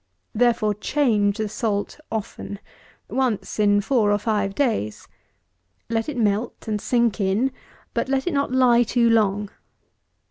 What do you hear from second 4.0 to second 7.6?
or five days. Let it melt, and sink in;